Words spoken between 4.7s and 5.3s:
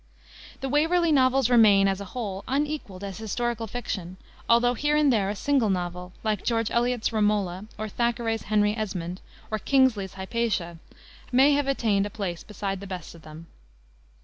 here and there